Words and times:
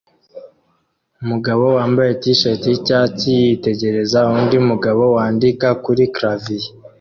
Umugabo 1.23 1.63
wambaye 1.77 2.11
t-shirt 2.21 2.61
yicyatsi 2.71 3.29
yitegereza 3.45 4.17
undi 4.35 4.57
mugabo 4.69 5.03
wandika 5.15 5.67
kuri 5.83 6.03
clavier 6.15 6.65